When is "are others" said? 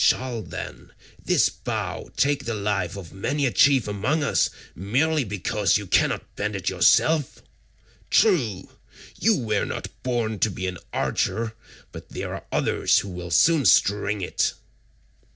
12.33-12.97